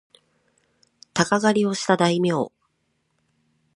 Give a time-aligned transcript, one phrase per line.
[1.13, 2.33] 鷹狩をした大名